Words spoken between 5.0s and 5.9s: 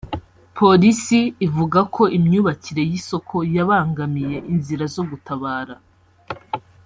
gutabara